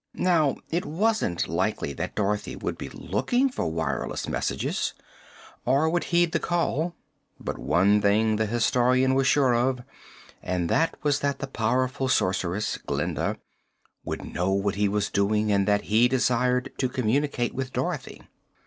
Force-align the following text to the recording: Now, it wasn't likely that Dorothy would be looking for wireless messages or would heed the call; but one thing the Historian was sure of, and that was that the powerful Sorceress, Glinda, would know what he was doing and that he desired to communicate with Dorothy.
Now, 0.15 0.55
it 0.71 0.83
wasn't 0.83 1.47
likely 1.47 1.93
that 1.93 2.15
Dorothy 2.15 2.55
would 2.55 2.75
be 2.75 2.89
looking 2.89 3.49
for 3.49 3.67
wireless 3.71 4.27
messages 4.27 4.95
or 5.63 5.91
would 5.91 6.05
heed 6.05 6.31
the 6.31 6.39
call; 6.39 6.95
but 7.39 7.59
one 7.59 8.01
thing 8.01 8.37
the 8.37 8.47
Historian 8.47 9.13
was 9.13 9.27
sure 9.27 9.53
of, 9.53 9.83
and 10.41 10.69
that 10.69 10.95
was 11.03 11.19
that 11.19 11.37
the 11.37 11.45
powerful 11.45 12.07
Sorceress, 12.09 12.77
Glinda, 12.79 13.37
would 14.03 14.25
know 14.25 14.51
what 14.51 14.73
he 14.73 14.89
was 14.89 15.07
doing 15.11 15.51
and 15.51 15.67
that 15.67 15.81
he 15.83 16.07
desired 16.07 16.71
to 16.79 16.89
communicate 16.89 17.53
with 17.53 17.71
Dorothy. 17.71 18.23